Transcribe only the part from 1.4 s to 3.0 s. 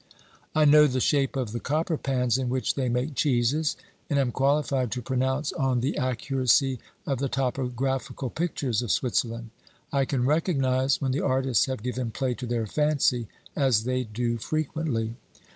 the copper pans in which they